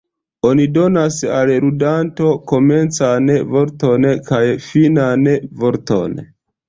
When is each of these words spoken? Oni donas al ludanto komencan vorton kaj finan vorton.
Oni 0.51 0.63
donas 0.77 1.17
al 1.39 1.51
ludanto 1.65 2.31
komencan 2.53 3.29
vorton 3.57 4.09
kaj 4.31 4.43
finan 4.71 5.29
vorton. 5.65 6.19